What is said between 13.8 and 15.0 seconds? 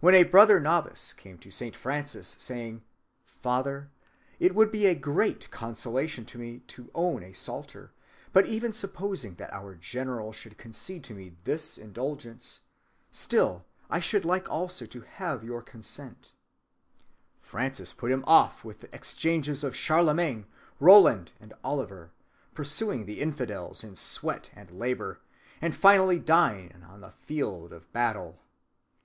I should like also